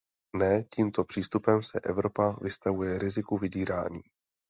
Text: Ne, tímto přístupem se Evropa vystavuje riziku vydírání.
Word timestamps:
Ne, 0.37 0.63
tímto 0.69 1.03
přístupem 1.03 1.63
se 1.63 1.79
Evropa 1.79 2.37
vystavuje 2.41 2.99
riziku 2.99 3.37
vydírání. 3.37 4.01